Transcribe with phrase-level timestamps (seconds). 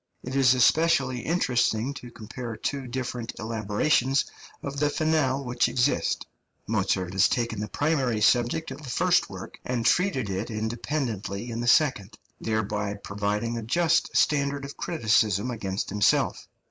[0.23, 4.25] It is especially interesting to compare two different elaborations
[4.63, 6.25] of the finale which exist.
[6.65, 11.59] Mozart has taken the primary subject of the first work, and treated it independently in
[11.61, 16.47] the second, thereby providing a just standard of criticism against himself.